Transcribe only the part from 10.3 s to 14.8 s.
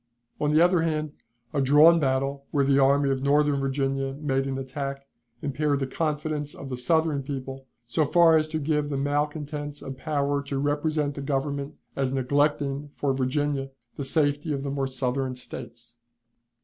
to represent the Government as neglecting for Virginia the safety of the